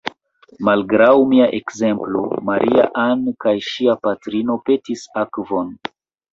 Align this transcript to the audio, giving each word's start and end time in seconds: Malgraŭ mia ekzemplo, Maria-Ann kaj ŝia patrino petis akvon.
Malgraŭ 0.69 1.11
mia 1.33 1.49
ekzemplo, 1.57 2.23
Maria-Ann 2.49 3.23
kaj 3.47 3.55
ŝia 3.69 3.97
patrino 4.09 4.59
petis 4.71 5.09
akvon. 5.29 5.75